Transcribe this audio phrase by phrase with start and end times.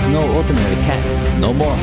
[0.00, 1.76] was no ordinary cat, no more.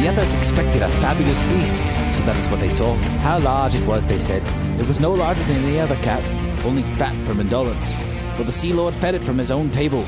[0.00, 1.86] The others expected a fabulous beast,
[2.16, 2.94] so that is what they saw.
[3.20, 4.42] How large it was, they said.
[4.80, 6.24] It was no larger than any other cat,
[6.64, 7.98] only fat from indolence.
[8.38, 10.06] But the Sea Lord fed it from his own table.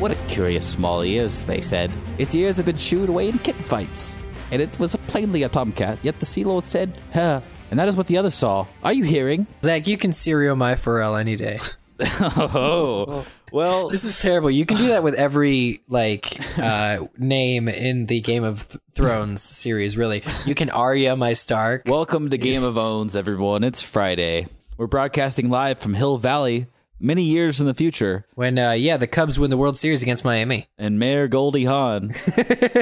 [0.00, 1.92] What a curious small ears, they said.
[2.18, 4.16] Its ears had been chewed away in kitten fights.
[4.50, 7.42] And it was plainly a tomcat, yet the Sea Lord said, huh.
[7.70, 8.66] And that is what the others saw.
[8.82, 9.46] Are you hearing?
[9.62, 11.58] Zach, you can serial my Pharrell any day.
[12.00, 14.50] oh, well, This is terrible.
[14.50, 16.26] You can do that with every like
[16.58, 19.96] uh, name in the Game of Th- Thrones series.
[19.96, 21.82] Really, you can Arya my Stark.
[21.86, 23.62] welcome to Game of Owns, everyone.
[23.64, 24.46] It's Friday.
[24.76, 26.66] We're broadcasting live from Hill Valley,
[26.98, 28.26] many years in the future.
[28.34, 30.66] When uh, yeah, the Cubs win the World Series against Miami.
[30.78, 32.10] and Mayor Goldie Hawn.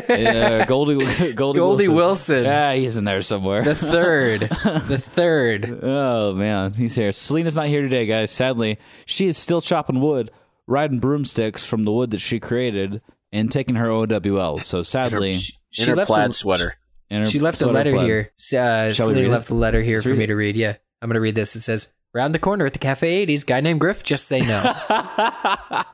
[0.08, 1.94] yeah, Goldie, Goldie, Goldie Wilson.
[1.94, 2.44] Wilson.
[2.44, 3.62] Yeah, he's in there somewhere.
[3.64, 5.78] The third, the third.
[5.82, 7.12] oh man, he's here.
[7.12, 8.30] Selena's not here today, guys.
[8.30, 10.30] Sadly, she is still chopping wood,
[10.70, 14.60] riding broomsticks from the wood that she created, and taking her OWL.
[14.60, 16.76] So sadly, She in her left plaid a, sweater.
[17.10, 18.06] in her She left a letter plaid.
[18.06, 18.30] here.
[18.32, 19.30] Uh, Shall we Selena read it?
[19.30, 20.28] left a letter here Let's for me it.
[20.28, 20.56] to read.
[20.56, 21.54] Yeah, I'm gonna read this.
[21.56, 24.62] It says, "Round the corner at the Cafe 80s, guy named Griff just say no."
[24.64, 25.84] I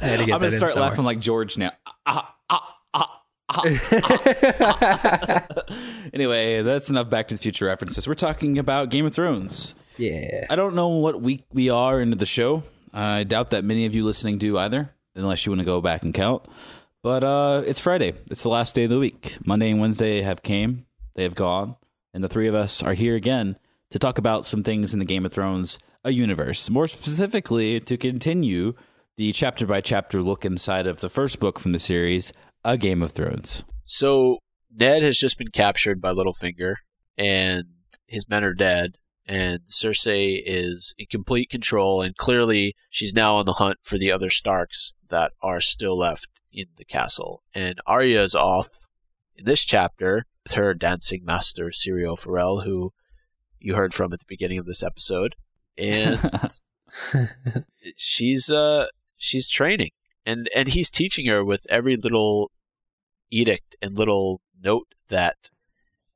[0.00, 1.70] had to get I'm gonna start laughing like George now.
[2.06, 3.66] Ah, ah, ah, ah,
[4.60, 5.46] ah.
[6.12, 8.08] anyway, that's enough Back to the Future references.
[8.08, 9.74] We're talking about Game of Thrones.
[9.98, 10.46] Yeah.
[10.50, 12.62] I don't know what week we are into the show.
[12.92, 16.02] I doubt that many of you listening do either, unless you want to go back
[16.02, 16.44] and count.
[17.02, 18.14] But uh, it's Friday.
[18.30, 19.38] It's the last day of the week.
[19.44, 20.86] Monday and Wednesday have came.
[21.14, 21.76] They have gone,
[22.14, 23.56] and the three of us are here again
[23.90, 26.68] to talk about some things in the Game of Thrones a universe.
[26.70, 28.74] More specifically, to continue
[29.16, 32.32] the chapter by chapter look inside of the first book from the series,
[32.64, 33.64] A Game of Thrones.
[33.84, 34.38] So
[34.74, 36.76] Ned has just been captured by Littlefinger,
[37.16, 37.64] and
[38.06, 38.96] his men are dead.
[39.26, 44.10] And Cersei is in complete control, and clearly she's now on the hunt for the
[44.10, 47.42] other Starks that are still left in the castle.
[47.54, 48.68] And Arya is off
[49.36, 52.92] in this chapter with her dancing master Syrio Forel, who
[53.58, 55.36] you heard from at the beginning of this episode,
[55.78, 56.20] and
[57.96, 59.90] she's uh she's training,
[60.26, 62.50] and and he's teaching her with every little
[63.30, 65.50] edict and little note that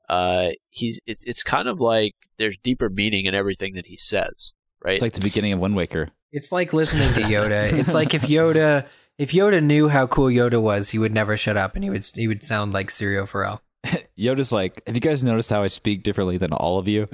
[0.09, 4.53] uh he's it's it's kind of like there's deeper meaning in everything that he says
[4.83, 6.11] right It's like the beginning of Wind Waker.
[6.33, 7.73] It's like listening to Yoda.
[7.79, 8.87] It's like if Yoda,
[9.19, 12.05] if Yoda knew how cool Yoda was, he would never shut up, and he would
[12.15, 13.63] he would sound like Syrio Forel.
[14.19, 17.03] Yoda's like, have you guys noticed how I speak differently than all of you?
[17.05, 17.07] uh,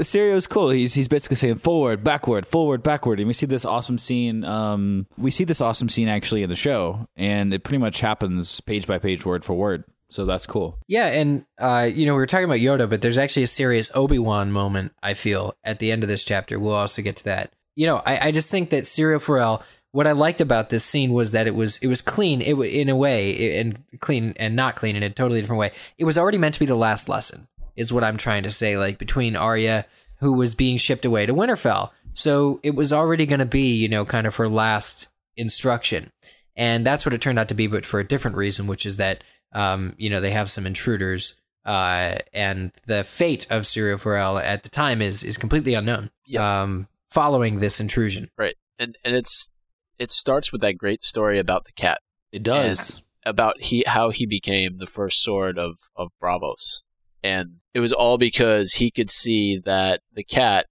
[0.00, 0.70] Syrio's cool.
[0.70, 4.44] He's he's basically saying forward, backward, forward, backward, and we see this awesome scene.
[4.44, 8.60] Um, we see this awesome scene actually in the show, and it pretty much happens
[8.60, 9.84] page by page, word for word.
[10.10, 10.78] So that's cool.
[10.88, 13.90] Yeah, and uh, you know we were talking about Yoda, but there's actually a serious
[13.94, 14.92] Obi Wan moment.
[15.02, 16.58] I feel at the end of this chapter.
[16.58, 17.52] We'll also get to that.
[17.76, 19.62] You know, I, I just think that Syrio Forel.
[19.90, 22.42] What I liked about this scene was that it was it was clean.
[22.42, 25.72] It in a way, and clean and not clean in a totally different way.
[25.96, 27.48] It was already meant to be the last lesson.
[27.74, 28.76] Is what I'm trying to say.
[28.76, 29.86] Like between Arya,
[30.20, 33.88] who was being shipped away to Winterfell, so it was already going to be you
[33.88, 36.12] know kind of her last instruction,
[36.54, 38.98] and that's what it turned out to be, but for a different reason, which is
[38.98, 44.38] that um, you know, they have some intruders, uh, and the fate of Syrio Forel
[44.38, 46.10] at the time is is completely unknown.
[46.26, 46.62] Yeah.
[46.62, 49.50] Um, following this intrusion, right and and it's
[49.98, 52.00] it starts with that great story about the cat
[52.30, 53.02] It does.
[53.24, 56.82] about he how he became the first sword of of Braavos,
[57.22, 60.66] and it was all because he could see that the cat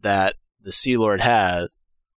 [0.00, 1.66] that the Sea Lord had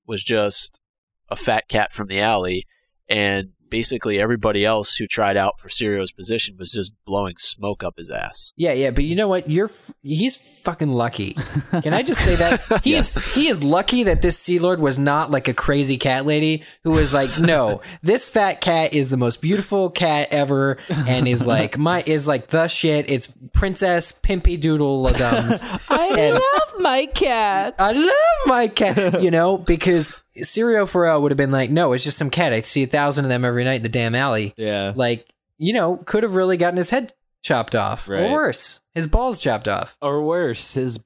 [0.06, 0.80] was just
[1.28, 2.66] a fat cat from the alley,
[3.08, 7.94] and basically everybody else who tried out for Syrio's position was just blowing smoke up
[7.96, 8.52] his ass.
[8.56, 8.90] yeah, yeah.
[8.90, 9.48] But you know what?
[9.48, 11.32] You're f- he's fucking lucky.
[11.82, 14.98] Can I just say that he is he is lucky that this Sea Lord was
[14.98, 19.16] not like a crazy cat lady who was like, no, this fat cat is the
[19.16, 20.78] most beautiful cat ever,
[21.08, 23.10] and is like my is like the shit.
[23.10, 25.62] It's Princess Pimpy Doodle Gums.
[25.88, 27.74] I And- love my cat.
[27.78, 32.04] I love my cat, you know, because Syrio Forel would have been like, no, it's
[32.04, 32.52] just some cat.
[32.52, 34.54] I see a thousand of them every night in the damn alley.
[34.56, 34.92] Yeah.
[34.94, 37.12] Like, you know, could have really gotten his head
[37.42, 38.22] chopped off, Right.
[38.24, 39.96] or worse, his balls chopped off.
[40.00, 40.98] Or worse, his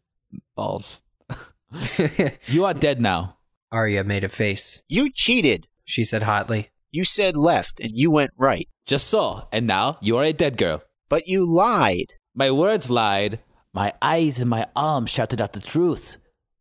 [0.54, 1.02] balls.
[2.46, 3.36] you are dead now.
[3.72, 4.84] Arya made a face.
[4.88, 5.66] You cheated.
[5.84, 6.70] She said hotly.
[6.90, 9.48] You said left and you went right, Just so.
[9.52, 10.82] And now you are a dead girl.
[11.08, 12.14] but you lied.
[12.34, 13.40] My words lied.
[13.72, 16.16] My eyes and my arms shouted out the truth.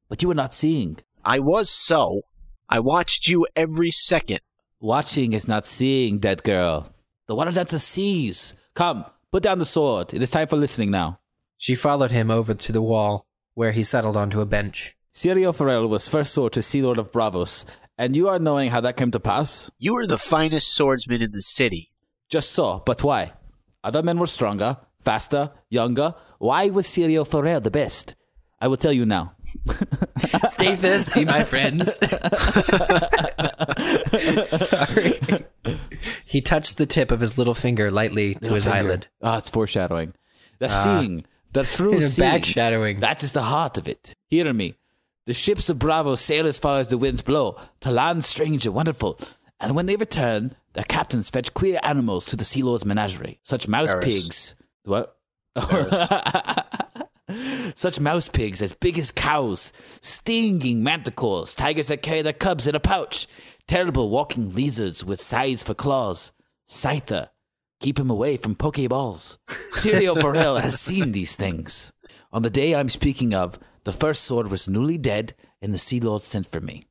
[0.09, 0.97] But you were not seeing.
[1.23, 2.21] I was so.
[2.67, 4.39] I watched you every second.
[4.79, 6.91] Watching is not seeing, dead girl.
[7.27, 8.55] The water dancer sees.
[8.73, 10.13] Come, put down the sword.
[10.13, 11.19] It is time for listening now.
[11.57, 14.95] She followed him over to the wall, where he settled onto a bench.
[15.13, 17.65] Syrio Forel was first sword to Sea Lord of Braavos,
[17.97, 19.71] And you are knowing how that came to pass?
[19.77, 21.91] You are the finest swordsman in the city.
[22.29, 23.33] Just so, but why?
[23.83, 26.15] Other men were stronger, faster, younger.
[26.39, 28.14] Why was Syrio Forel the best?
[28.65, 29.33] I will tell you now.
[30.45, 31.97] Stay thirsty, my friends.
[34.67, 35.19] Sorry.
[36.25, 38.77] he touched the tip of his little finger lightly to his Finger.
[38.79, 39.07] eyelid.
[39.21, 40.15] Ah, it's foreshadowing.
[40.57, 42.27] The seeing, the true seeing.
[42.41, 43.01] Backshadowing.
[43.01, 44.15] That is the heart of it.
[44.29, 44.73] Hear me.
[45.27, 48.73] The ships of Bravo sail as far as the winds blow, to lands strange and
[48.73, 49.19] wonderful.
[49.59, 53.67] And when they return, their captains fetch queer animals to the Sea Lord's menagerie, such
[53.67, 54.03] mouse Varys.
[54.03, 54.55] pigs.
[54.85, 55.15] What?
[57.77, 62.73] Such mouse pigs as big as cows, stinging manticores, tigers that carry their cubs in
[62.73, 63.27] a pouch,
[63.67, 66.31] terrible walking lizards with sides for claws.
[66.67, 67.29] Scyther,
[67.81, 69.37] keep him away from Pokeballs.
[69.73, 71.91] Syrio Forel has seen these things.
[72.31, 75.99] On the day I'm speaking of, the first sword was newly dead, and the Sea
[75.99, 76.83] Lord sent for me.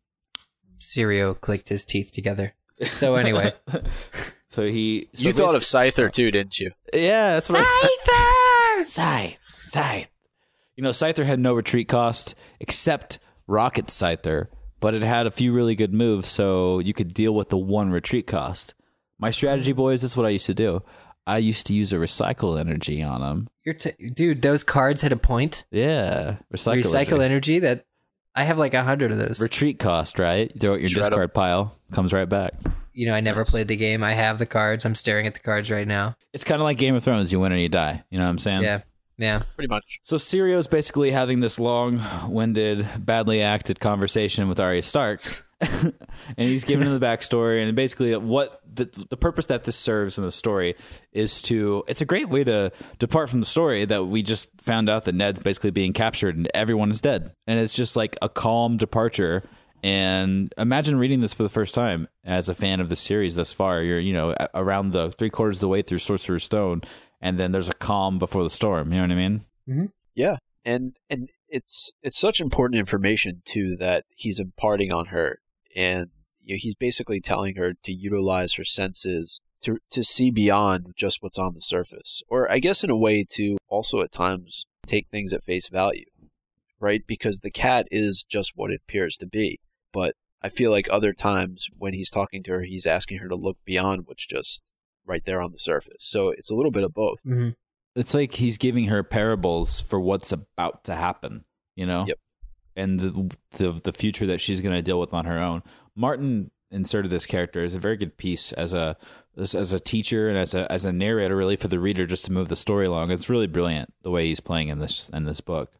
[0.78, 2.54] Syrio clicked his teeth together.
[2.84, 3.54] So anyway,
[4.48, 5.08] So he.
[5.14, 6.72] you thought of Scyther too, didn't you?
[6.92, 9.38] Yeah, that's what I- Scythe!
[9.42, 10.08] Scythe!
[10.76, 14.46] You know, Scyther had no retreat cost except Rocket Scyther,
[14.80, 17.90] but it had a few really good moves, so you could deal with the one
[17.90, 18.74] retreat cost.
[19.18, 19.76] My strategy, hmm.
[19.76, 20.82] boys, this is what I used to do.
[21.26, 23.48] I used to use a recycle energy on them.
[23.64, 24.42] you're t- dude.
[24.42, 25.64] Those cards hit a point.
[25.70, 27.24] Yeah, recycle, Recycle energy.
[27.24, 27.58] energy.
[27.60, 27.86] That
[28.34, 29.40] I have like a hundred of those.
[29.40, 30.50] retreat cost, right?
[30.54, 31.10] You throw it your Shred 'em.
[31.12, 32.52] discard pile, comes right back.
[32.92, 34.04] you know, I never played the game.
[34.04, 34.84] I have the cards.
[34.84, 36.14] I'm staring at the cards right now.
[36.34, 37.32] It's kind of like Game of Thrones.
[37.32, 38.04] You win or you die.
[38.10, 38.62] You know what I'm saying?
[38.62, 38.80] Yeah,
[39.16, 39.42] yeah.
[39.56, 40.00] Pretty much.
[40.02, 45.20] So Syrio's basically having this long-winded, badly acted conversation with Arya Stark,
[45.60, 45.92] and
[46.36, 50.24] he's giving him the backstory and basically what the the purpose that this serves in
[50.24, 50.74] the story
[51.12, 51.84] is to.
[51.86, 55.14] It's a great way to depart from the story that we just found out that
[55.14, 59.44] Ned's basically being captured and everyone is dead, and it's just like a calm departure.
[59.84, 63.52] And imagine reading this for the first time as a fan of the series thus
[63.52, 63.82] far.
[63.82, 66.84] You're, you know, around the three quarters of the way through Sorcerer's Stone,
[67.24, 68.92] and then there's a calm before the storm.
[68.92, 69.40] You know what I mean?
[69.66, 69.86] Mm-hmm.
[70.14, 75.38] Yeah, and and it's it's such important information too that he's imparting on her,
[75.74, 76.10] and
[76.42, 81.22] you know, he's basically telling her to utilize her senses to to see beyond just
[81.22, 85.08] what's on the surface, or I guess in a way to also at times take
[85.08, 86.04] things at face value,
[86.78, 87.06] right?
[87.06, 89.60] Because the cat is just what it appears to be,
[89.94, 93.34] but I feel like other times when he's talking to her, he's asking her to
[93.34, 94.62] look beyond what's just
[95.06, 95.96] right there on the surface.
[96.00, 97.22] So it's a little bit of both.
[97.24, 97.50] Mm-hmm.
[97.96, 101.44] it's like he's giving her parables for what's about to happen,
[101.76, 102.04] you know?
[102.06, 102.18] Yep.
[102.76, 105.62] And the the, the future that she's going to deal with on her own.
[105.94, 108.96] Martin inserted this character as a very good piece as a
[109.36, 112.24] as, as a teacher and as a as a narrator really for the reader just
[112.24, 113.12] to move the story along.
[113.12, 115.70] It's really brilliant the way he's playing in this in this book.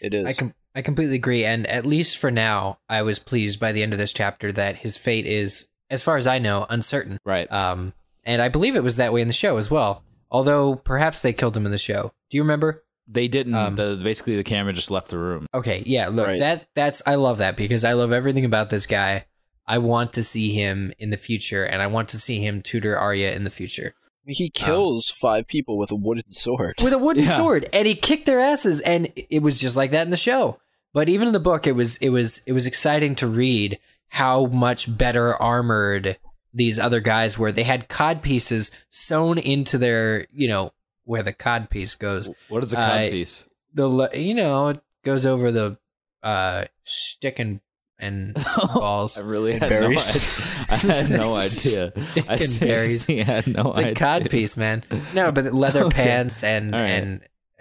[0.00, 0.26] It is.
[0.26, 3.82] I com- I completely agree, and at least for now, I was pleased by the
[3.82, 7.18] end of this chapter that his fate is, as far as I know, uncertain.
[7.24, 7.50] Right.
[7.50, 7.94] Um,
[8.26, 10.02] and I believe it was that way in the show as well.
[10.30, 12.12] Although perhaps they killed him in the show.
[12.30, 12.82] Do you remember?
[13.08, 15.46] they didn't um, the basically the camera just left the room.
[15.54, 16.40] Okay, yeah, look, Right.
[16.40, 19.26] that that's I love that because I love everything about this guy.
[19.64, 22.98] I want to see him in the future, and I want to see him tutor
[22.98, 23.94] Arya in the future
[24.26, 26.74] He kills five people with a wooden sword.
[26.82, 27.36] with a wooden Yeah.
[27.36, 30.58] sword, and he kicked their asses, and it was just like that in the show.
[30.92, 33.78] But even in the book, it was it was it was exciting to read
[34.08, 36.16] how much better armored
[36.56, 37.52] these other guys were.
[37.52, 40.72] They had cod pieces sewn into their, you know,
[41.04, 42.28] where the cod piece goes.
[42.48, 43.48] What is a I- cod piece?
[43.74, 45.78] The you know it goes over the
[46.22, 47.60] uh stick and
[47.98, 48.34] and
[48.74, 49.18] balls.
[49.18, 50.16] I really had no, berries.
[50.16, 50.66] idea.
[50.70, 51.92] I had no idea.
[52.10, 53.06] Stick I and berries.
[53.06, 53.94] had no It's a idea.
[53.94, 54.82] cod piece, man.
[55.14, 56.04] No, but leather Okay.
[56.04, 56.80] pants and right.
[56.80, 57.20] and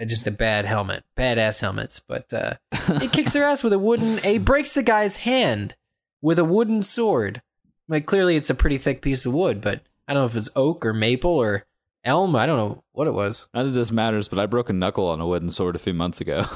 [0.10, 2.00] just a bad helmet, badass helmets.
[2.06, 2.54] But uh,
[3.00, 4.18] he kicks their ass with a wooden.
[4.20, 5.76] He breaks the guy's hand
[6.22, 7.42] with a wooden sword.
[7.88, 10.50] Like clearly, it's a pretty thick piece of wood, but I don't know if it's
[10.56, 11.66] oak or maple or
[12.04, 12.36] elm.
[12.36, 13.48] I don't know what it was.
[13.54, 15.94] Not that this matters, but I broke a knuckle on a wooden sword a few
[15.94, 16.46] months ago.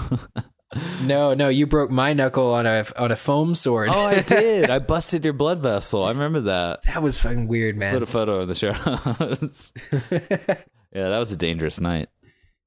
[1.02, 3.90] No, no, you broke my knuckle on a on a foam sword.
[3.92, 4.70] oh, I did.
[4.70, 6.04] I busted your blood vessel.
[6.04, 6.84] I remember that.
[6.84, 7.92] that was fucking weird, man.
[7.96, 8.74] Put a photo in the show.
[9.20, 9.74] notes.
[10.94, 12.10] yeah, that was a dangerous night.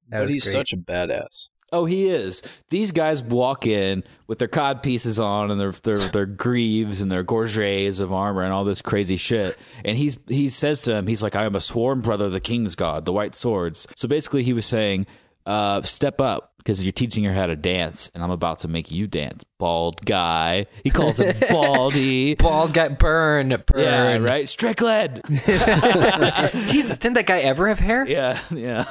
[0.09, 0.52] That but was he's great.
[0.52, 1.50] such a badass.
[1.73, 2.42] Oh, he is.
[2.71, 4.02] These guys walk in
[4.33, 8.43] with their cod pieces on and their their their greaves and their gorgets of armor
[8.43, 9.59] and all this crazy shit.
[9.85, 12.41] And he's he says to him, he's like, "I am a sworn brother of the
[12.41, 15.07] Kingsguard, the White Swords." So basically, he was saying,
[15.45, 18.91] uh, "Step up." Because you're teaching her how to dance, and I'm about to make
[18.93, 20.67] you dance, bald guy.
[20.85, 22.37] He calls him baldy.
[22.37, 22.89] bald guy.
[22.89, 23.81] Burn, burn.
[23.83, 24.49] Yeah, right.
[24.49, 25.21] Strickland.
[25.29, 28.07] Jesus, didn't that guy ever have hair?
[28.07, 28.85] Yeah, yeah.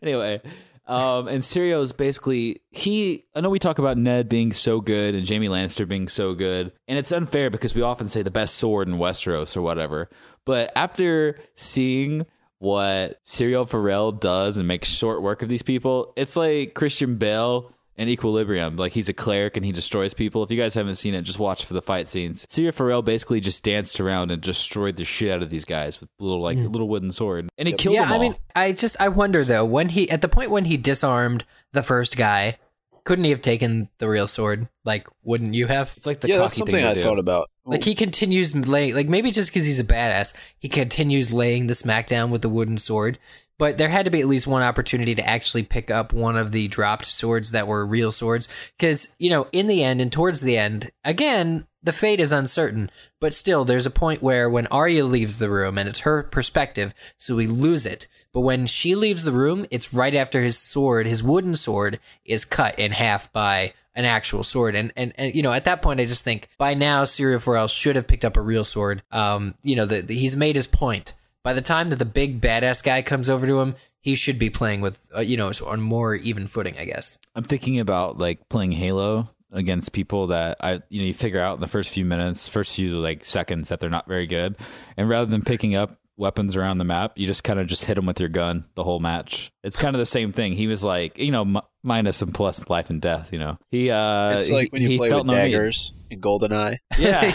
[0.00, 0.40] anyway,
[0.86, 3.24] Um, and Syrio's basically he.
[3.34, 6.72] I know we talk about Ned being so good and Jaime Lannister being so good,
[6.88, 10.10] and it's unfair because we often say the best sword in Westeros or whatever.
[10.44, 12.26] But after seeing
[12.58, 17.72] what Syrio Forel does and makes short work of these people, it's like Christian Bale
[17.96, 18.76] in Equilibrium.
[18.76, 20.42] Like he's a cleric and he destroys people.
[20.42, 22.46] If you guys haven't seen it, just watch for the fight scenes.
[22.46, 26.08] Syrio Forel basically just danced around and destroyed the shit out of these guys with
[26.18, 26.70] little like mm.
[26.70, 28.18] little wooden sword, and he killed yeah, them all.
[28.18, 31.44] I mean, I just I wonder though when he at the point when he disarmed
[31.72, 32.58] the first guy,
[33.04, 34.68] couldn't he have taken the real sword?
[34.84, 35.92] Like, wouldn't you have?
[35.96, 37.00] it's like the yeah, cocky that's thing something to I do.
[37.00, 37.50] thought about.
[37.64, 41.74] Like he continues laying, like maybe just because he's a badass, he continues laying the
[41.74, 43.18] smackdown with the wooden sword.
[43.58, 46.52] But there had to be at least one opportunity to actually pick up one of
[46.52, 50.40] the dropped swords that were real swords, because you know, in the end and towards
[50.40, 52.90] the end, again, the fate is uncertain.
[53.20, 56.94] But still, there's a point where when Arya leaves the room, and it's her perspective,
[57.16, 58.08] so we lose it.
[58.32, 62.44] But when she leaves the room, it's right after his sword, his wooden sword, is
[62.44, 64.74] cut in half by an actual sword.
[64.74, 67.68] And, and, and you know, at that point, I just think by now, Syrio Forel
[67.68, 69.02] should have picked up a real sword.
[69.12, 71.12] Um, you know, the, the- he's made his point.
[71.44, 74.48] By the time that the big badass guy comes over to him, he should be
[74.50, 77.18] playing with, uh, you know, on more even footing, I guess.
[77.34, 81.54] I'm thinking about like playing Halo against people that I you know you figure out
[81.56, 84.56] in the first few minutes, first few like seconds that they're not very good,
[84.96, 87.94] and rather than picking up weapons around the map, you just kind of just hit
[87.96, 89.50] them with your gun the whole match.
[89.64, 90.52] It's kind of the same thing.
[90.52, 93.32] He was like, you know, m- minus and plus life and death.
[93.32, 95.52] You know, he uh, it's like he- when you he play felt with no need.
[95.52, 96.76] daggers in GoldenEye.
[96.98, 97.30] Yeah, yeah,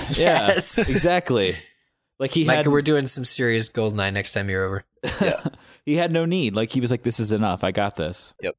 [0.47, 0.89] Yes.
[0.89, 1.53] exactly.
[2.19, 4.85] Like he Like had we're doing some serious Goldeneye next time you're over.
[5.21, 5.43] Yeah.
[5.85, 6.55] he had no need.
[6.55, 7.63] Like he was like, this is enough.
[7.63, 8.33] I got this.
[8.41, 8.55] Yep.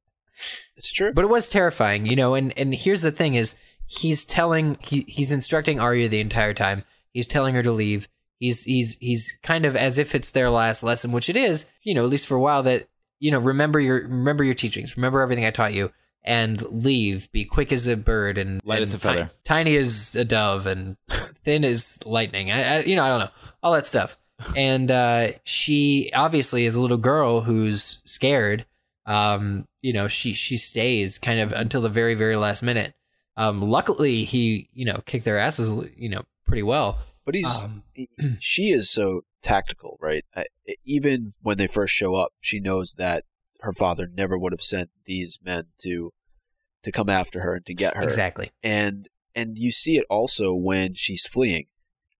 [0.77, 1.11] It's true.
[1.13, 2.33] But it was terrifying, you know.
[2.33, 6.83] And and here's the thing: is he's telling he he's instructing Arya the entire time.
[7.11, 8.07] He's telling her to leave.
[8.39, 11.71] He's he's he's kind of as if it's their last lesson, which it is.
[11.83, 12.63] You know, at least for a while.
[12.63, 12.87] That
[13.19, 14.95] you know, remember your remember your teachings.
[14.95, 15.91] Remember everything I taught you,
[16.23, 17.31] and leave.
[17.31, 19.25] Be quick as a bird and Light and as a feather.
[19.25, 22.51] ti- tiny as a dove, and thin as lightning.
[22.51, 23.29] I, I you know I don't know
[23.63, 24.15] all that stuff.
[24.55, 28.65] And uh, she obviously is a little girl who's scared
[29.05, 32.93] um, you know, she she stays kind of until the very very last minute.
[33.37, 36.99] Um, luckily, he you know kicked their asses you know pretty well.
[37.25, 38.09] But he's Um, he-
[38.39, 40.25] she is so tactical, right?
[40.35, 40.45] I,
[40.85, 43.23] even when they first show up, she knows that
[43.61, 46.11] her father never would have sent these men to
[46.83, 48.03] to come after her and to get her.
[48.03, 48.51] Exactly.
[48.63, 51.65] And and you see it also when she's fleeing,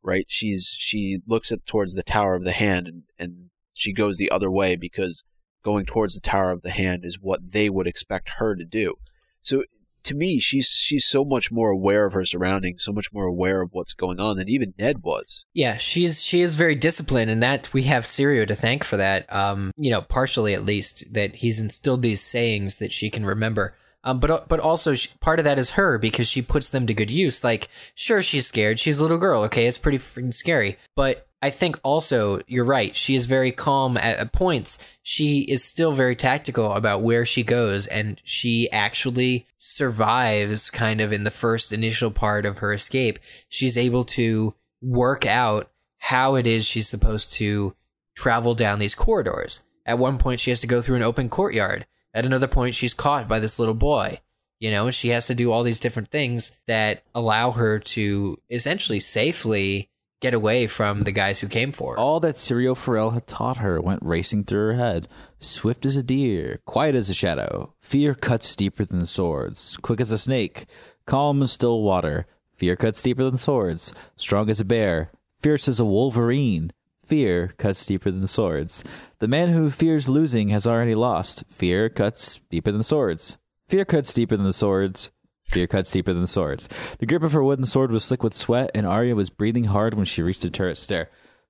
[0.03, 0.25] right?
[0.27, 4.31] She's she looks at towards the Tower of the Hand and and she goes the
[4.31, 5.23] other way because
[5.63, 8.95] going towards the Tower of the Hand is what they would expect her to do.
[9.41, 9.63] So
[10.09, 13.61] to me, she's she's so much more aware of her surroundings, so much more aware
[13.61, 15.45] of what's going on than even Ned was.
[15.53, 19.31] Yeah, she's she is very disciplined, and that we have Syrio to thank for that.
[19.33, 23.75] Um, you know, partially at least that he's instilled these sayings that she can remember.
[24.03, 26.93] Um, but but also she, part of that is her because she puts them to
[26.93, 27.43] good use.
[27.43, 28.79] Like, sure, she's scared.
[28.79, 29.43] She's a little girl.
[29.43, 30.77] Okay, it's pretty freaking scary.
[30.95, 32.95] But I think also you're right.
[32.95, 34.85] She is very calm at, at points.
[35.03, 41.11] She is still very tactical about where she goes, and she actually survives kind of
[41.11, 43.19] in the first initial part of her escape.
[43.49, 47.75] She's able to work out how it is she's supposed to
[48.15, 49.65] travel down these corridors.
[49.85, 51.85] At one point, she has to go through an open courtyard.
[52.13, 54.19] At another point, she's caught by this little boy.
[54.59, 58.99] You know, she has to do all these different things that allow her to essentially
[58.99, 59.89] safely
[60.21, 61.99] get away from the guys who came for her.
[61.99, 65.07] All that Syrio Forel had taught her went racing through her head.
[65.37, 67.73] Swift as a deer, quiet as a shadow.
[67.79, 69.77] Fear cuts deeper than swords.
[69.77, 70.65] Quick as a snake,
[71.05, 72.27] calm as still water.
[72.53, 73.93] Fear cuts deeper than swords.
[74.17, 76.73] Strong as a bear, fierce as a wolverine.
[77.09, 78.83] Fear cuts deeper than swords.
[79.17, 81.43] The man who fears losing has already lost.
[81.49, 83.39] Fear cuts deeper than swords.
[83.67, 85.09] Fear cuts deeper than the swords.
[85.43, 86.69] Fear cuts deeper than the swords.
[86.99, 89.95] The grip of her wooden sword was slick with sweat, and Arya was breathing hard
[89.95, 91.09] when she reached the turret stair.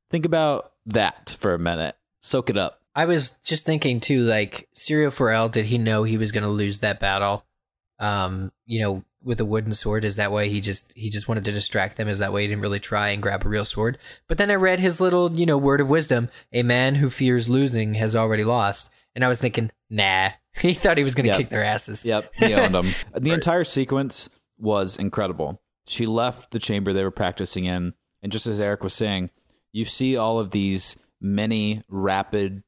[0.10, 1.98] Think about that for a minute.
[2.22, 2.80] Soak it up.
[2.96, 6.50] I was just thinking too, like Syrio Forel, did he know he was going to
[6.50, 7.44] lose that battle?
[8.00, 11.46] Um, you know, with a wooden sword, is that way he just he just wanted
[11.46, 12.08] to distract them?
[12.08, 13.98] Is that way he didn't really try and grab a real sword?
[14.28, 17.50] But then I read his little, you know, word of wisdom: a man who fears
[17.50, 18.92] losing has already lost.
[19.16, 20.30] And I was thinking, nah,
[20.62, 21.38] he thought he was going to Yep.
[21.40, 22.06] kick their asses.
[22.06, 22.86] Yep, he owned them.
[23.20, 25.62] The entire sequence was incredible.
[25.88, 29.32] She left the chamber they were practicing in, and just as Eric was saying,
[29.74, 32.64] you see all of these many rapid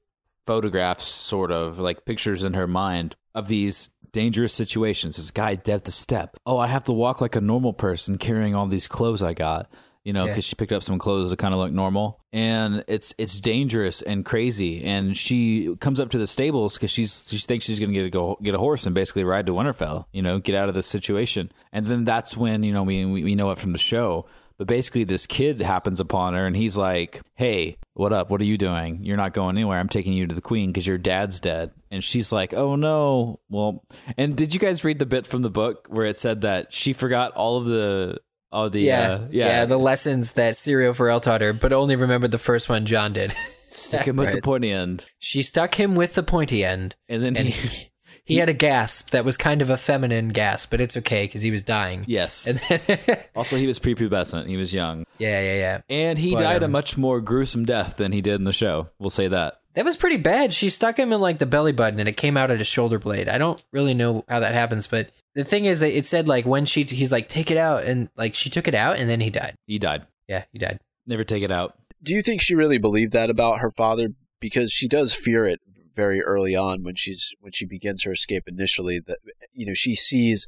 [0.46, 5.16] photographs, sort of like pictures in her mind of these dangerous situations.
[5.16, 6.36] This guy dead at the step.
[6.46, 9.70] Oh, I have to walk like a normal person carrying all these clothes I got.
[10.04, 10.32] you know, Yeah.
[10.32, 14.02] because she picked up some clothes that kind of look normal, and it's it's dangerous
[14.02, 14.84] and crazy.
[14.84, 18.10] And she comes up to the stables because she's she thinks she's gonna get a
[18.10, 20.88] go get a horse and basically ride to Winterfell, you know, get out of this
[20.88, 21.52] situation.
[21.72, 24.26] And then that's when you know we, we know it from the show.
[24.62, 28.30] But basically, this kid happens upon her, and he's like, "Hey, what up?
[28.30, 29.00] What are you doing?
[29.02, 29.80] You're not going anywhere.
[29.80, 33.40] I'm taking you to the queen because your dad's dead." And she's like, "Oh no."
[33.50, 33.84] Well,
[34.20, 36.94] and did you guys read the bit from the book where it said that she
[36.94, 38.20] forgot all of the
[38.52, 42.30] all the Yeah, uh, yeah, the lessons that Syrio Forel taught her, but only remembered
[42.30, 43.34] the first one Jon did.
[43.68, 47.36] stick him with the pointy end, she stuck him with the pointy end, and then
[47.36, 47.88] and he,
[48.26, 51.24] he, he had a gasp that was kind of a feminine gasp, but it's okay
[51.24, 52.04] because he was dying.
[52.08, 52.48] yes.
[52.48, 54.48] And then, also, he was prepubescent.
[54.48, 55.82] He was young, yeah, yeah, yeah.
[55.90, 58.54] and he But, died a um, much more gruesome death than he did in the
[58.54, 58.90] show.
[59.00, 59.60] We'll say that.
[59.74, 60.54] That was pretty bad.
[60.54, 63.00] She stuck him in like the belly button and it came out at his shoulder
[63.00, 63.30] blade.
[63.30, 66.66] I don't really know how that happens, but the thing is it said like when
[66.66, 69.30] she he's like take it out and like she took it out and then he
[69.30, 69.56] died.
[69.68, 70.06] He died.
[70.28, 70.80] Yeah, he died.
[71.08, 71.78] Never take it out.
[72.04, 74.10] Do you think she really believed that about her father?
[74.42, 75.62] Because she does fear it
[75.94, 79.00] very early on when she's when she begins her escape initially.
[79.06, 79.18] That
[79.54, 80.46] you know she sees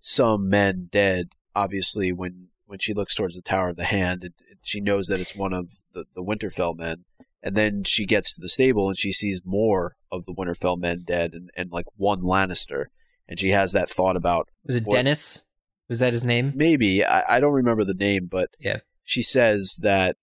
[0.00, 1.28] some men dead.
[1.54, 5.06] Obviously, when when she looks towards the Tower of the Hand, and and she knows
[5.08, 7.04] that it's one of the the Winterfell men.
[7.46, 11.02] And then she gets to the stable and she sees more of the Winterfell men
[11.06, 12.86] dead, and, and like one Lannister.
[13.28, 15.42] And she has that thought about Was it What- Dennis?
[15.86, 16.52] Was that his name?
[16.54, 18.78] maybe I, I don't remember the name, but Yeah.
[19.02, 20.16] she says that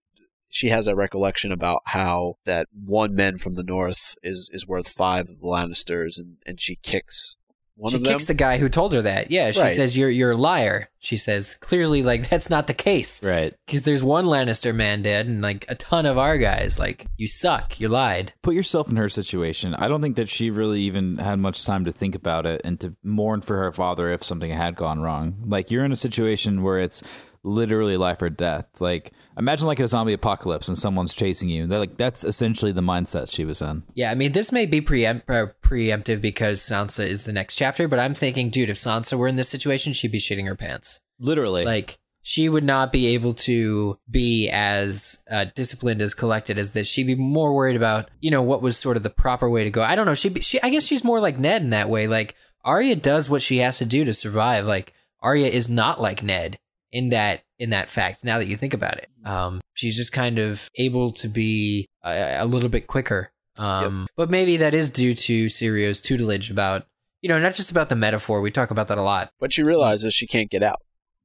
[0.51, 4.87] she has a recollection about how that one man from the north is is worth
[4.89, 7.37] five of the Lannisters, and and she kicks
[7.75, 8.09] one she of them.
[8.09, 9.31] She kicks the guy who told her that.
[9.31, 9.71] Yeah, she Right.
[9.75, 10.89] says you're you're a liar.
[10.99, 13.23] She says clearly like that's not the case.
[13.23, 13.55] Right.
[13.65, 16.77] Because there's one Lannister man dead and like a ton of our guys.
[16.77, 17.79] Like you suck.
[17.79, 18.33] You lied.
[18.43, 19.73] Put yourself in her situation.
[19.73, 22.79] I don't think that she really even had much time to think about it and
[22.81, 25.43] to mourn for her father if something had gone wrong.
[25.47, 27.01] Like you're in a situation where it's
[27.41, 28.67] literally life or death.
[28.79, 31.67] Like imagine like a zombie apocalypse and someone's chasing you.
[31.67, 33.83] They're like that's essentially the mindset she was in.
[33.93, 37.87] Yeah, I mean this may be preempt- uh, preemptive because Sansa is the next chapter,
[37.87, 41.01] but I'm thinking, dude, if Sansa were in this situation, she'd be shitting her pants.
[41.19, 41.65] Literally.
[41.65, 46.87] Like she would not be able to be as uh, disciplined as collected as this.
[46.87, 49.71] She'd be more worried about you know what was sort of the proper way to
[49.71, 49.81] go.
[49.81, 50.15] I don't know.
[50.15, 52.07] She she I guess she's more like Ned in that way.
[52.07, 54.65] Like Arya does what she has to do to survive.
[54.65, 56.57] Like Arya is not like Ned
[56.91, 58.23] in that in that fact.
[58.23, 62.37] Now that you think about it, um, she's just kind of able to be a,
[62.39, 63.31] a little bit quicker.
[63.57, 66.85] Um, but maybe that is due to Syrio's tutelage about
[67.21, 68.41] you know not just about the metaphor.
[68.41, 69.31] We talk about that a lot.
[69.39, 70.81] but she realizes she can't get out,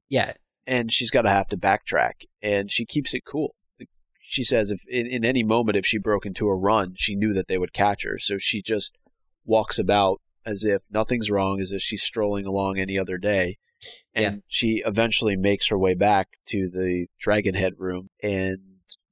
[0.09, 0.33] Yeah,
[0.65, 3.55] and she's got to have to backtrack, and she keeps it cool.
[4.21, 7.33] She says if in, in any moment if she broke into a run, she knew
[7.33, 8.97] that they would catch her, so she just
[9.45, 13.57] walks about as if nothing's wrong, as if she's strolling along any other day.
[14.13, 14.39] And Yeah.
[14.47, 18.57] she eventually makes her way back to the dragon head room and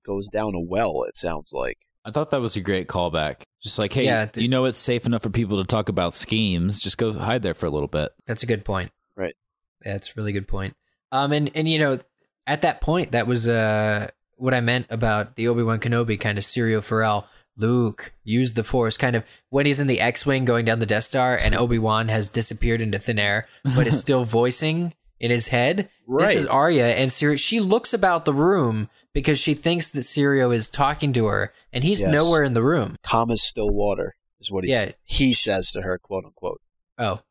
[0.05, 1.77] goes down a well, it sounds like.
[2.03, 3.41] I thought that was a great callback.
[3.63, 6.13] Just like, hey, Yeah, do you know it's safe enough for people to talk about
[6.13, 6.79] schemes?
[6.79, 8.11] Just go hide there for a little bit.
[8.27, 8.91] That's a good point.
[9.15, 9.35] Right.
[9.81, 10.75] That's a really good point.
[11.11, 11.99] Um, and and you know,
[12.45, 16.37] at that point, that was uh what I meant about the Obi Wan Kenobi kind
[16.37, 17.27] of Syrio Forel.
[17.57, 21.05] Luke use the Force, kind of when he's in the X-wing going down the Death
[21.05, 25.47] Star, and Obi Wan has disappeared into thin air, but is still voicing in his
[25.49, 25.89] head.
[26.07, 27.39] This is Arya, and Syrio.
[27.39, 31.83] She looks about the room because she thinks that Syrio is talking to her, and
[31.83, 32.11] he's Yes.
[32.13, 32.97] nowhere in the room.
[33.03, 34.91] calm as still water is what he Yeah.
[35.05, 36.61] he says to her, quote unquote.
[36.97, 37.21] Oh,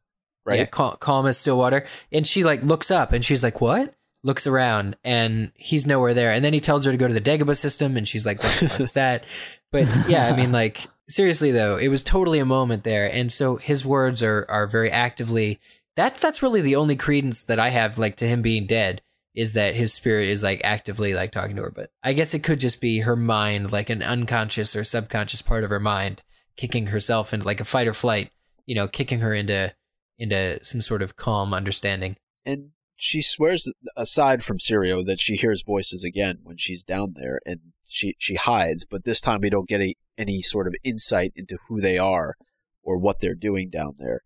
[0.46, 0.58] Right?
[0.60, 1.86] Yeah, cal- calm as still water.
[2.12, 6.30] And she like looks up and she's like, "What?" Looks around and he's nowhere there.
[6.30, 8.52] And then he tells her to go to the Dagobah system, and she's like, "What
[8.58, 9.26] the fuck is that?"
[9.70, 13.06] But yeah, I mean, like seriously though, it was totally a moment there.
[13.12, 15.60] And so his words are are very actively.
[15.96, 19.02] That's that's really the only credence that I have like to him being dead
[19.34, 21.72] is that his spirit is like actively like talking to her.
[21.74, 25.64] But I guess it could just be her mind, like an unconscious or subconscious part
[25.64, 26.22] of her mind,
[26.56, 28.30] kicking herself into like a fight or flight.
[28.66, 29.74] You know, kicking her into
[30.18, 32.16] into some sort of calm understanding.
[32.46, 37.40] And she swears, aside from Syrio, that she hears voices again when she's down there,
[37.44, 38.84] and she she hides.
[38.84, 42.34] But this time, we don't get a, any sort of insight into who they are
[42.82, 44.20] or what they're doing down there.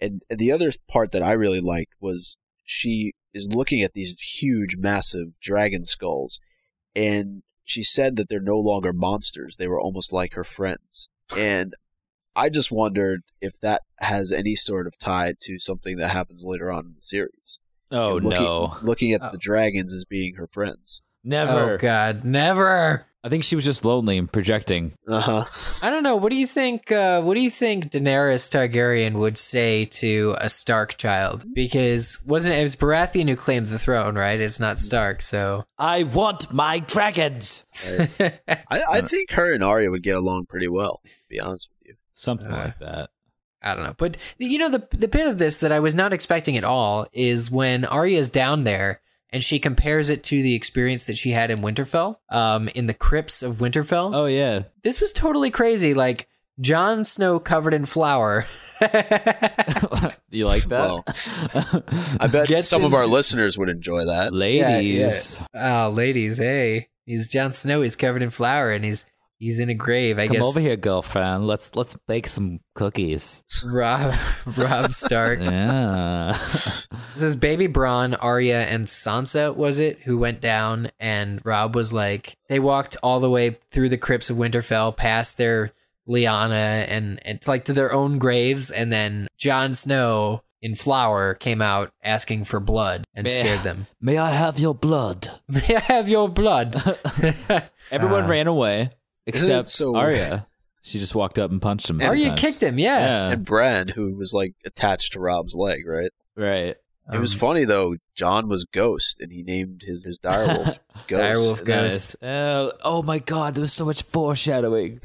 [0.00, 4.18] And, and the other part that I really liked was she is looking at these
[4.20, 6.40] huge, massive dragon skulls,
[6.94, 11.08] and she said that they're no longer monsters; they were almost like her friends.
[11.36, 11.74] And
[12.34, 16.70] I just wondered if that has any sort of tie to something that happens later
[16.70, 17.60] on in the series.
[17.90, 19.30] Oh looking, no, Looking at Oh.
[19.32, 21.02] the dragons as being her friends.
[21.24, 21.74] never.
[21.74, 23.06] Oh God, never!
[23.22, 24.92] I think she was just lonely and projecting.
[25.06, 25.44] Uh huh.
[25.86, 26.16] I don't know.
[26.16, 26.90] What do you think?
[26.90, 31.44] Uh, what do you think Daenerys Targaryen would say to a Stark child?
[31.54, 34.40] Because wasn't it, it was Baratheon who claimed the throne, right?
[34.40, 37.66] It's not Stark, so I want my dragons.
[38.18, 41.00] I, I think her and Arya would get along pretty well.
[41.04, 41.94] To be honest with you.
[42.14, 43.10] Something Uh, like that.
[43.62, 43.94] I don't know.
[43.98, 47.06] But you know, the the bit of this that I was not expecting at all
[47.12, 49.00] is when Arya's down there
[49.32, 52.94] and she compares it to the experience that she had in Winterfell, um, in the
[52.94, 54.14] crypts of Winterfell.
[54.14, 54.62] Oh yeah.
[54.82, 55.94] This was totally crazy.
[55.94, 56.26] Like
[56.60, 58.46] Jon Snow covered in flour.
[60.30, 60.70] you like that?
[60.70, 61.04] Well,
[62.20, 64.32] I bet Gets some of our into- listeners would enjoy that.
[64.34, 65.40] Ladies.
[65.54, 66.88] Oh, ladies, hey.
[67.06, 67.80] He's Jon Snow.
[67.82, 69.06] He's covered in flour, and he's
[69.40, 70.20] he's in a grave.
[70.20, 70.36] I guess.
[70.36, 71.48] Come guess over here, girlfriend.
[71.48, 73.42] Let's let's bake some cookies.
[73.66, 74.14] Robb
[74.56, 75.40] Robb Stark.
[75.40, 76.36] Yeah.
[77.14, 79.54] This is Baby Bran, Arya, and Sansa.
[79.56, 80.88] Was it who went down?
[81.00, 85.36] And Robb was like, they walked all the way through the crypts of Winterfell, past
[85.38, 85.72] their
[86.08, 91.62] Lyanna, and and like to their own graves, and then Jon Snow in flour came
[91.62, 93.30] out asking for blood and Meh.
[93.30, 93.86] scared them.
[94.00, 95.30] May I have your blood?
[95.48, 96.74] May I have your blood?
[97.90, 98.90] Everyone Uh, ran away
[99.34, 100.46] except so Arya.
[100.82, 102.00] She just walked up and punched him.
[102.00, 102.40] Arya sometimes.
[102.40, 102.78] kicked him.
[102.78, 102.98] Yeah.
[102.98, 103.30] Yeah.
[103.32, 106.10] And Bran, who was like attached to Robb's leg, right?
[106.36, 106.76] Right.
[107.12, 107.96] it was Um, funny though.
[108.14, 111.58] Jon was Ghost, and he named his his direwolf Ghost.
[111.58, 112.16] Direwolf Ghost.
[112.22, 115.00] Uh, oh my god, there was so much foreshadowing.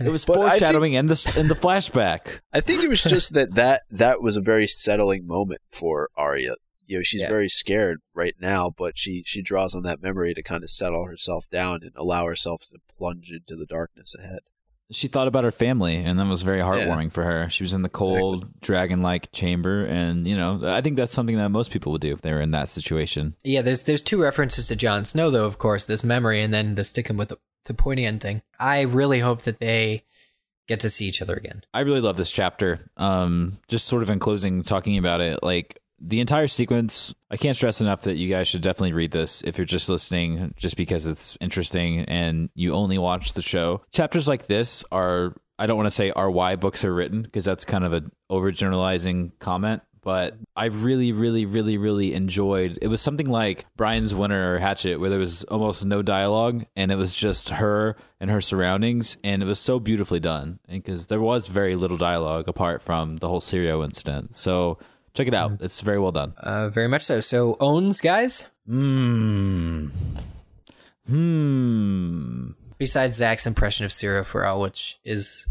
[0.00, 2.40] It was But think- foreshadowing in the in the flashback.
[2.52, 6.54] I think it was just that that that was a very settling moment for Arya.
[6.86, 7.28] You know, she's Yeah.
[7.28, 11.04] very scared right now, but she she draws on that memory to kind of settle
[11.06, 14.40] herself down and allow herself to plunge into the darkness ahead.
[14.92, 17.48] She thought about her family, and that was very heartwarming for her.
[17.48, 21.48] She was in the cold, dragon-like chamber, and you know, I think that's something that
[21.48, 23.34] most people would do if they were in that situation.
[23.42, 26.74] Yeah, there's there's two references to Jon Snow though, of course, this memory and then
[26.74, 28.42] the sticking with the, the pointy end thing.
[28.60, 30.04] I really hope that they
[30.68, 31.62] get to see each other again.
[31.72, 32.78] I really love this chapter.
[32.98, 37.14] Um, just sort of in closing, talking about it, like the entire sequence.
[37.30, 40.54] I can't stress enough that you guys should definitely read this if you're just listening,
[40.56, 43.82] just because it's interesting and you only watch the show.
[43.92, 45.34] Chapters like this are.
[45.56, 48.10] I don't want to say are why books are written because that's kind of an
[48.30, 49.82] overgeneralizing comment.
[50.02, 52.78] But I really, really, really, really enjoyed.
[52.82, 56.92] It was something like Brian's Winter or Hatchet, where there was almost no dialogue, and
[56.92, 60.58] it was just her and her surroundings, and it was so beautifully done.
[60.68, 64.34] Because there was very little dialogue apart from the whole Syrio incident.
[64.34, 64.76] So
[65.14, 66.34] check it out; it's very well done.
[66.36, 67.20] Uh, very much so.
[67.20, 68.50] So owns guys.
[68.66, 69.88] Hmm.
[71.06, 72.50] Hmm.
[72.78, 75.46] Besides Zach's impression of Syrio Forel, which is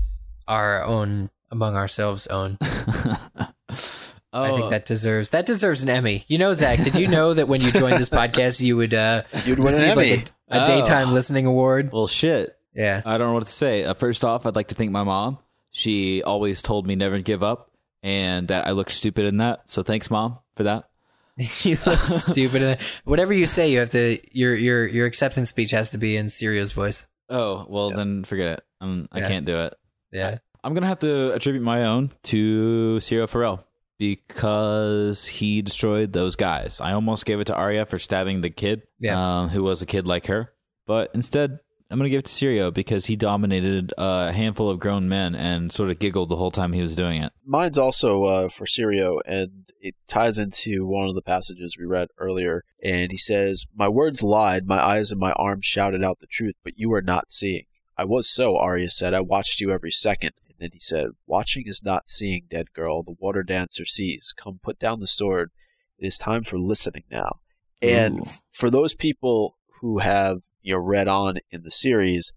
[0.47, 2.57] our own among ourselves own.
[2.61, 3.47] Oh,
[4.33, 6.25] I think that deserves that deserves an Emmy.
[6.27, 9.21] You know, Zach, did you know that when you joined this podcast, you would uh,
[9.45, 10.15] You'd win an receive Emmy.
[10.17, 10.65] like a, a Oh.
[10.67, 11.91] daytime listening award?
[11.93, 12.57] well, shit.
[12.75, 13.01] Yeah.
[13.05, 13.83] I don't know what to say.
[13.83, 15.37] Uh, first off, I'd like to thank my mom.
[15.69, 17.69] She always told me never to give up,
[18.03, 19.69] and that I look stupid in that.
[19.69, 20.89] So thanks, mom, for that.
[21.37, 22.61] you look stupid.
[22.61, 23.01] In that.
[23.05, 26.27] Whatever you say, you have to your your your acceptance speech has to be in
[26.27, 27.07] Syrio's voice.
[27.29, 28.65] Oh well, then forget it.
[28.81, 29.27] Um, I Yeah.
[29.29, 29.73] can't do it.
[30.11, 30.37] Yeah.
[30.63, 33.65] I'm gonna have to attribute my own to Syrio Forel
[33.97, 36.79] because he destroyed those guys.
[36.81, 39.39] I almost gave it to Arya for stabbing the kid, Yeah.
[39.39, 40.51] um, who was a kid like her,
[40.85, 41.59] but instead.
[41.89, 45.71] I'm gonna give it to Syrio because he dominated a handful of grown men and
[45.71, 47.31] sort of giggled the whole time he was doing it.
[47.45, 52.07] Mine's also uh, for Syrio, and it ties into one of the passages we read
[52.17, 52.63] earlier.
[52.83, 56.55] And he says, My words lied, my eyes and my arms shouted out the truth,
[56.63, 57.65] but you were not seeing.
[57.97, 59.13] I was so, Arya said.
[59.13, 60.31] I watched you every second.
[60.47, 63.03] And then he said, Watching is not seeing, dead girl.
[63.03, 64.33] The water dancer sees.
[64.35, 65.51] Come put down the sword.
[65.97, 67.39] It is time for listening now.
[67.81, 68.25] And Ooh.
[68.51, 72.31] for those people who have you know read on in the series,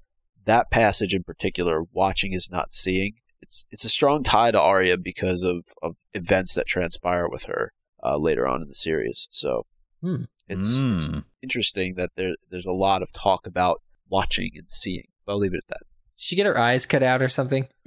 [0.44, 3.14] that passage in particular, watching is not seeing.
[3.40, 7.72] It's it's a strong tie to Arya because of, of events that transpire with her
[8.02, 9.28] uh, later on in the series.
[9.30, 9.64] So
[10.02, 10.24] Hmm.
[10.48, 11.24] it's, it's Mm.
[11.40, 15.06] interesting that there there's a lot of talk about watching and seeing.
[15.24, 15.80] But I'll leave it at that.
[16.16, 17.68] Did she get her eyes cut out or something?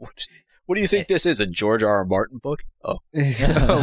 [0.70, 1.40] What, what do you think this is?
[1.40, 1.96] A George R.
[1.96, 2.04] R.
[2.04, 2.62] Martin book?
[2.84, 3.00] Oh, oh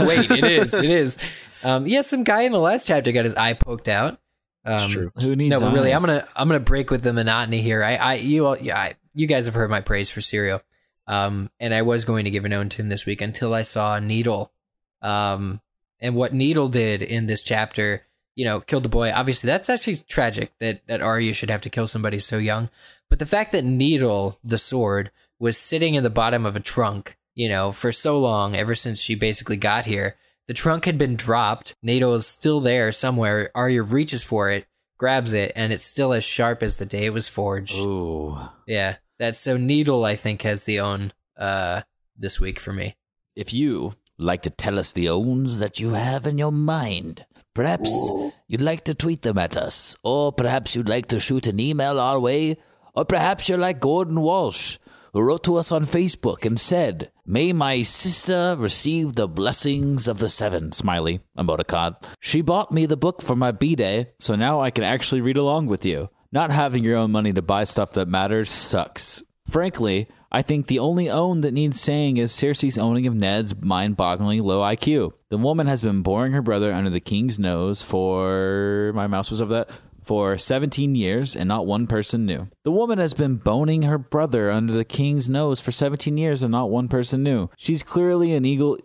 [0.07, 0.73] wait, it is.
[0.73, 1.61] It is.
[1.65, 4.21] Um, yeah, some guy in the last chapter got his eye poked out.
[4.63, 5.11] Um, it's true.
[5.21, 5.51] Who needs?
[5.51, 7.83] No, but really, I'm gonna I'm gonna break with the monotony here.
[7.83, 10.61] I, I you all, yeah, I, you guys have heard my praise for Syrio,
[11.07, 13.63] um, and I was going to give an own to him this week until I
[13.63, 14.53] saw Needle,
[15.01, 15.59] um,
[15.99, 18.03] and what Needle did in this chapter.
[18.35, 19.11] You know, killed the boy.
[19.11, 22.69] Obviously, that's actually tragic that that Arya should have to kill somebody so young.
[23.09, 27.17] But the fact that Needle, the sword, was sitting in the bottom of a trunk,
[27.35, 30.15] you know, for so long, ever since she basically got here,
[30.47, 31.75] the trunk had been dropped.
[31.83, 33.51] Needle is still there somewhere.
[33.53, 34.65] Arya reaches for it,
[34.97, 37.77] grabs it, and it's still as sharp as the day it was forged.
[37.77, 38.37] Ooh.
[38.65, 39.57] Yeah, that's so.
[39.57, 41.81] Needle, I think, has the own uh
[42.15, 42.95] this week for me.
[43.35, 47.91] If you like to tell us the owns that you have in your mind, perhaps
[48.47, 51.99] you'd like to tweet them at us, or perhaps you'd like to shoot an email
[51.99, 52.57] our way,
[52.95, 54.77] or perhaps you're like Gordon Walsh,
[55.13, 60.19] who wrote to us on Facebook and said, May my sister receive the blessings of
[60.19, 61.95] the seven, smiley, emoticon.
[62.19, 65.37] She bought me the book for my B day, so now I can actually read
[65.37, 66.09] along with you.
[66.31, 69.23] Not having your own money to buy stuff that matters sucks.
[69.49, 73.95] Frankly, I think the only own that needs saying is Cersei's owning of Ned's mind
[73.95, 75.13] bogglingly low IQ.
[75.29, 78.91] The woman has been boring her brother under the king's nose for.
[78.93, 79.69] My mouse was over that.
[80.07, 82.47] For 17 years, and not one person knew.
[82.63, 86.51] The woman has been boning her brother under the king's nose for 17 years, and
[86.53, 87.49] not one person knew.
[87.57, 88.77] She's clearly an eagle.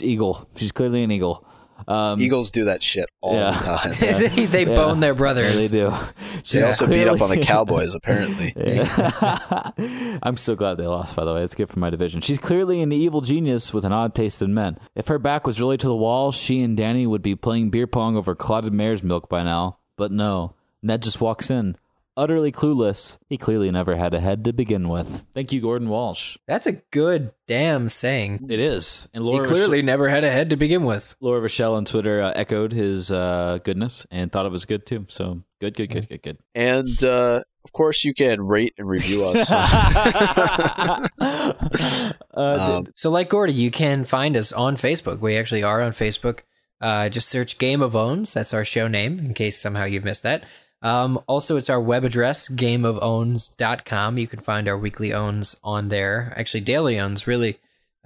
[0.00, 0.48] Eagle.
[0.56, 1.46] She's clearly an eagle.
[1.86, 3.52] Um, Eagles do that shit all Yeah.
[3.52, 3.90] the time.
[4.34, 5.70] they they bone their brothers.
[5.70, 5.90] they do.
[5.90, 8.54] They She's also beat up on the Cowboys, apparently.
[10.22, 11.42] I'm so glad they lost, by the way.
[11.42, 12.20] It's good for my division.
[12.20, 14.78] She's clearly an evil genius with an odd taste in men.
[14.94, 17.86] If her back was really to the wall, she and Dany would be playing beer
[17.86, 19.78] pong over clotted mare's milk by now.
[19.96, 21.76] But no, Ned just walks in,
[22.16, 23.18] utterly clueless.
[23.28, 25.24] He clearly never had a head to begin with.
[25.32, 26.36] Thank you, Gordon Walsh.
[26.46, 28.46] That's a good damn saying.
[28.50, 29.08] It is.
[29.14, 31.16] And Laura He Laura, clearly never had a head to begin with.
[31.20, 35.06] Laura Rochelle on Twitter uh, echoed his uh, goodness and thought it was good too.
[35.08, 36.38] So good, good, good, good, good.
[36.54, 39.50] And uh, of course, you can rate and review us.
[42.32, 45.18] Um, So, like Gordy, you can find us on Facebook.
[45.18, 46.40] We actually are on Facebook.
[46.80, 48.32] Uh, just search Game of Owns.
[48.32, 50.44] That's our show name, in case somehow you've missed that.
[50.82, 54.18] Um, also, it's our web address, gameofowns.com.
[54.18, 56.32] You can find our weekly owns on there.
[56.36, 57.58] Actually, daily owns, really.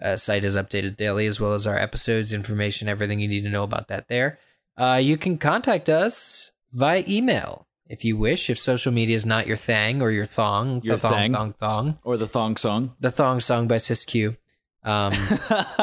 [0.02, 3.48] Uh, site is updated daily, as well as our episodes, information, everything you need to
[3.50, 4.38] know about that there.
[4.76, 8.50] Uh, you can contact us via email if you wish.
[8.50, 11.98] If social media is not your thing or your thong, Your the thong, thong, thong
[12.02, 12.94] or the thong song.
[12.98, 14.36] the thong song by Sisqó.
[14.84, 15.12] Um,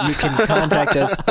[0.07, 1.17] you can contact us.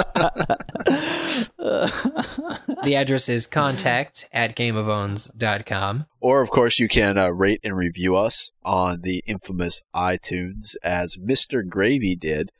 [2.85, 6.07] the address is contact at gameofowns.com.
[6.21, 11.17] or, of course, you can uh, rate and review us on the infamous iTunes, as
[11.17, 11.67] Mr.
[11.67, 12.51] Gravy did,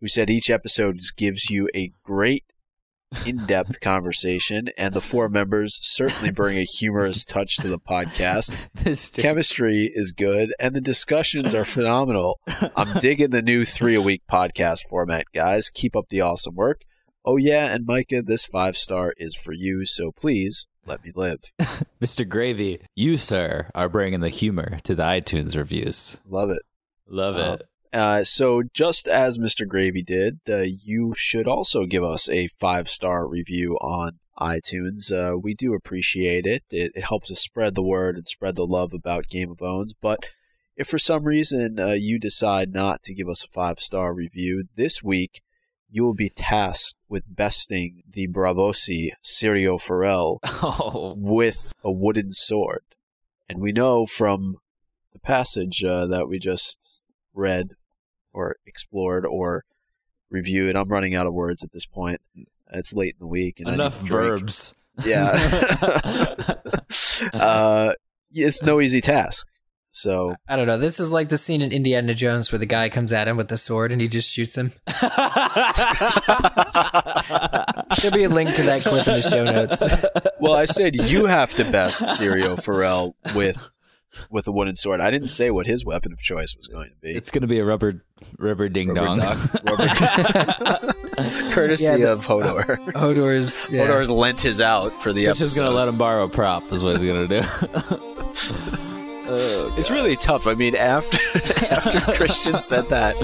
[0.00, 2.44] who said each episode gives you a great
[3.26, 8.54] in-depth conversation, and the four members certainly bring a humorous touch to the podcast.
[9.20, 12.40] Chemistry is good, and the discussions are phenomenal.
[12.76, 15.68] I'm digging the new three a week podcast format, guys.
[15.70, 16.82] Keep up the awesome work.
[17.24, 21.40] Oh, yeah, and Micah, this five star is for you, so please let me live.
[22.00, 22.26] Mr.
[22.26, 26.16] Gravy, you, sir, are bringing the humor to the iTunes reviews.
[26.26, 26.62] Love it.
[27.06, 27.62] Love Uh, it.
[27.92, 29.66] Uh, so, just as Mr.
[29.66, 35.12] Gravy did, uh, you should also give us a five star review on iTunes.
[35.12, 36.62] Uh, we do appreciate it.
[36.70, 36.92] it.
[36.94, 39.92] It helps us spread the word and spread the love about Game of Owns.
[39.92, 40.30] But
[40.76, 44.64] if for some reason uh, you decide not to give us a five star review
[44.76, 45.42] this week,
[45.90, 52.82] you will be tasked with besting the Braavosi Syrio Forel Oh, with a wooden sword.
[53.48, 54.58] And we know from
[55.12, 57.02] the passage uh, that we just
[57.34, 57.70] read
[58.32, 59.64] or explored or
[60.30, 62.20] reviewed, I'm running out of words at this point.
[62.72, 63.60] It's late in the week.
[63.60, 64.74] And I need enough verbs.
[65.04, 65.32] Yeah.
[67.32, 67.92] uh,
[68.32, 69.48] it's no easy task.
[69.92, 70.78] So, I don't know.
[70.78, 73.48] This is like the scene in Indiana Jones where the guy comes at him with
[73.48, 74.70] the sword and he just shoots him.
[78.00, 79.82] There'll be a link to that clip in the show notes.
[80.38, 83.58] well, I said you have to best Syrio Forel with
[84.30, 85.00] with a wooden sword.
[85.00, 87.10] I didn't say what his weapon of choice was going to be.
[87.10, 87.94] It's going to be a rubber,
[88.38, 89.18] rubber ding Rubber dong.
[89.18, 89.54] duck.
[89.64, 90.92] Rubber-
[91.52, 92.78] courtesy Yeah, the- of Hodor.
[92.92, 93.68] Hodor's.
[93.70, 93.86] Yeah.
[93.86, 95.44] Hodor's lent his out for the He's episode.
[95.44, 97.46] just going to let him borrow a prop, is what he's going to do.
[99.32, 100.48] Oh, it's really tough.
[100.48, 101.18] I mean, after
[101.72, 103.14] after Christian said that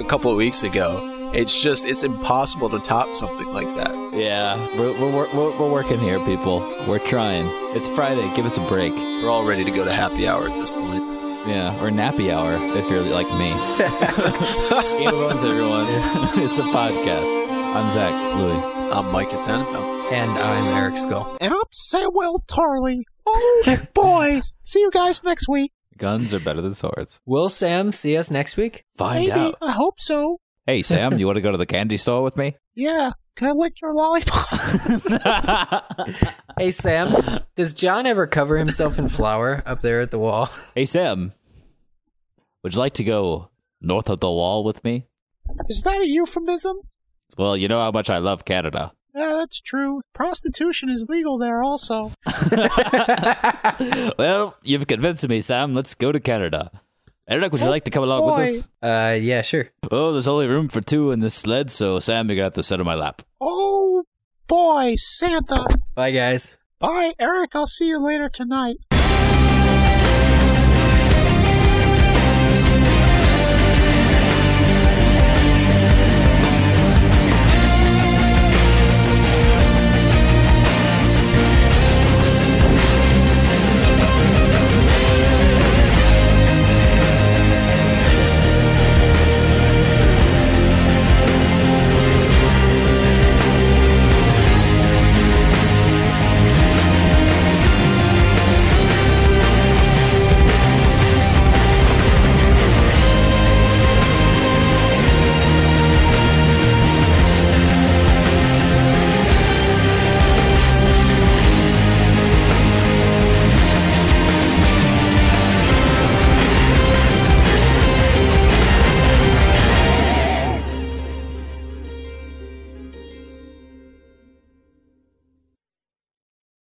[0.00, 3.94] a couple of weeks ago, it's just it's impossible to top something like that.
[4.16, 6.60] Yeah, we're, we're, we're, we're working here, people.
[6.88, 7.46] We're trying.
[7.76, 8.32] It's Friday.
[8.34, 8.94] Give us a break.
[8.94, 11.04] We're all ready to go to happy hour at this point.
[11.46, 13.50] Yeah, or nappy hour if you're like me.
[14.98, 15.86] Game of Owns, everyone.
[16.42, 17.46] it's a podcast.
[17.76, 18.58] I'm Zach Louis.
[18.90, 20.12] I'm Mike Tannenbaum.
[20.12, 21.36] And I'm Eric Skull.
[21.40, 23.02] And I'm Samuel Tarley.
[23.26, 24.56] Oh, boys.
[24.60, 25.72] See you guys next week.
[25.98, 27.20] Guns are better than swords.
[27.26, 28.84] Will Sam see us next week?
[28.96, 29.56] Find out.
[29.60, 30.40] I hope so.
[30.66, 32.56] Hey, Sam, you want to go to the candy store with me?
[32.74, 33.12] Yeah.
[33.36, 34.46] Can I lick your lollipop?
[36.58, 37.12] Hey, Sam,
[37.54, 40.48] does Jon ever cover himself in flour up there at the wall?
[40.74, 41.32] hey, Sam,
[42.62, 45.06] would you like to go north of the wall with me?
[45.68, 46.78] Is that a euphemism?
[47.36, 48.92] Well, you know how much I love Canada.
[49.14, 50.00] Yeah, that's true.
[50.14, 52.12] Prostitution is legal there also.
[54.18, 55.74] well, you've convinced me, Sam.
[55.74, 56.70] Let's go to Canada.
[57.28, 58.42] Eric, would you like to come along boy.
[58.42, 58.68] with us?
[58.80, 59.70] Uh, yeah, sure.
[59.90, 62.62] Oh, there's only room for two in this sled, so Sam, you're gonna have to
[62.62, 63.22] sit on my lap.
[63.40, 64.04] Oh
[64.46, 65.66] boy, Santa.
[65.96, 66.56] Bye, guys.
[66.78, 67.56] Bye, Eric.
[67.56, 68.76] I'll see you later tonight.